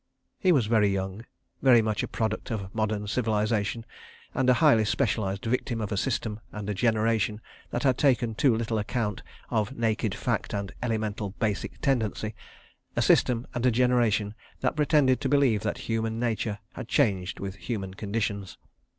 He 0.39 0.51
was 0.51 0.65
very 0.65 0.89
young, 0.89 1.25
very 1.61 1.83
much 1.83 2.01
a 2.01 2.07
product 2.07 2.49
of 2.49 2.73
modern 2.73 3.05
civilisation, 3.05 3.85
and 4.33 4.49
a 4.49 4.55
highly 4.55 4.83
specialised 4.83 5.45
victim 5.45 5.79
of 5.79 5.91
a 5.91 5.95
system 5.95 6.39
and 6.51 6.67
a 6.67 6.73
generation 6.73 7.39
that 7.69 7.83
had 7.83 7.99
taken 7.99 8.33
too 8.33 8.55
little 8.55 8.79
account 8.79 9.21
of 9.51 9.77
naked 9.77 10.15
fact 10.15 10.55
and 10.55 10.71
elemental 10.81 11.35
basic 11.37 11.79
tendency—a 11.81 13.01
system 13.03 13.45
and 13.53 13.63
a 13.63 13.69
generation 13.69 14.33
that 14.61 14.75
pretended 14.75 15.21
to 15.21 15.29
believe 15.29 15.61
that 15.61 15.77
human 15.87 16.19
nature 16.19 16.57
had 16.73 16.87
changed 16.87 17.39
with 17.39 17.53
human 17.57 17.93
conditions. 17.93 18.57